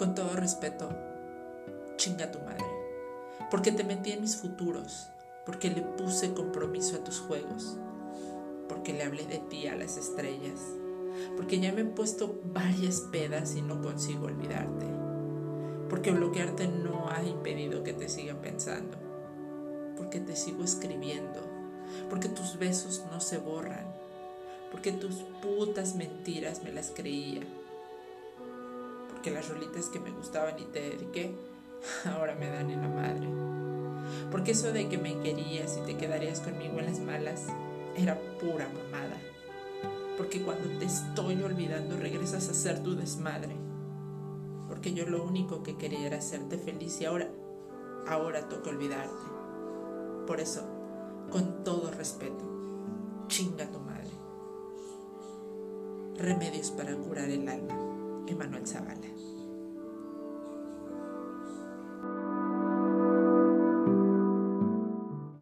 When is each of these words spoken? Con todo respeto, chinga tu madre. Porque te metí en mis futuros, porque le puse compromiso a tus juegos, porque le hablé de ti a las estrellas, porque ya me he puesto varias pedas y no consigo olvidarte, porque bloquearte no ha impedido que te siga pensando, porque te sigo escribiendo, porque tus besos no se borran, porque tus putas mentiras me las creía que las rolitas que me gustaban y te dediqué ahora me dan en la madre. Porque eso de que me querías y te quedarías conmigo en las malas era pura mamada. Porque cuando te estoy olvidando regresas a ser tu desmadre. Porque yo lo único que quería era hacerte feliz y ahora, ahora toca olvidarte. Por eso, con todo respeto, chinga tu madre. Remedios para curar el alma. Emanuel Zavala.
Con 0.00 0.14
todo 0.14 0.34
respeto, 0.34 0.88
chinga 1.96 2.32
tu 2.32 2.38
madre. 2.38 2.64
Porque 3.50 3.70
te 3.70 3.84
metí 3.84 4.12
en 4.12 4.22
mis 4.22 4.34
futuros, 4.34 5.10
porque 5.44 5.68
le 5.68 5.82
puse 5.82 6.32
compromiso 6.32 6.96
a 6.96 7.04
tus 7.04 7.20
juegos, 7.20 7.76
porque 8.66 8.94
le 8.94 9.04
hablé 9.04 9.26
de 9.26 9.40
ti 9.40 9.66
a 9.66 9.76
las 9.76 9.98
estrellas, 9.98 10.58
porque 11.36 11.60
ya 11.60 11.70
me 11.74 11.82
he 11.82 11.84
puesto 11.84 12.40
varias 12.46 13.02
pedas 13.12 13.54
y 13.56 13.60
no 13.60 13.82
consigo 13.82 14.24
olvidarte, 14.24 14.86
porque 15.90 16.12
bloquearte 16.12 16.66
no 16.66 17.10
ha 17.10 17.22
impedido 17.22 17.82
que 17.82 17.92
te 17.92 18.08
siga 18.08 18.40
pensando, 18.40 18.96
porque 19.98 20.18
te 20.18 20.34
sigo 20.34 20.64
escribiendo, 20.64 21.42
porque 22.08 22.30
tus 22.30 22.58
besos 22.58 23.04
no 23.10 23.20
se 23.20 23.36
borran, 23.36 23.84
porque 24.70 24.92
tus 24.92 25.16
putas 25.42 25.94
mentiras 25.94 26.62
me 26.64 26.72
las 26.72 26.90
creía 26.90 27.42
que 29.22 29.30
las 29.30 29.48
rolitas 29.48 29.86
que 29.86 30.00
me 30.00 30.10
gustaban 30.10 30.58
y 30.58 30.64
te 30.64 30.80
dediqué 30.80 31.34
ahora 32.06 32.34
me 32.34 32.48
dan 32.48 32.70
en 32.70 32.82
la 32.82 32.88
madre. 32.88 33.28
Porque 34.30 34.52
eso 34.52 34.72
de 34.72 34.88
que 34.88 34.98
me 34.98 35.18
querías 35.20 35.78
y 35.78 35.86
te 35.86 35.96
quedarías 35.96 36.40
conmigo 36.40 36.78
en 36.78 36.86
las 36.86 37.00
malas 37.00 37.46
era 37.96 38.18
pura 38.40 38.68
mamada. 38.68 39.16
Porque 40.16 40.42
cuando 40.42 40.68
te 40.78 40.84
estoy 40.84 41.42
olvidando 41.42 41.96
regresas 41.96 42.48
a 42.48 42.54
ser 42.54 42.82
tu 42.82 42.94
desmadre. 42.94 43.56
Porque 44.68 44.92
yo 44.92 45.06
lo 45.06 45.24
único 45.24 45.62
que 45.62 45.76
quería 45.76 46.06
era 46.06 46.18
hacerte 46.18 46.58
feliz 46.58 47.00
y 47.00 47.04
ahora, 47.04 47.28
ahora 48.06 48.48
toca 48.48 48.70
olvidarte. 48.70 49.10
Por 50.26 50.40
eso, 50.40 50.62
con 51.30 51.64
todo 51.64 51.90
respeto, 51.90 52.44
chinga 53.26 53.66
tu 53.70 53.80
madre. 53.80 54.10
Remedios 56.16 56.70
para 56.70 56.94
curar 56.94 57.30
el 57.30 57.48
alma. 57.48 57.89
Emanuel 58.30 58.62
Zavala. 58.62 59.29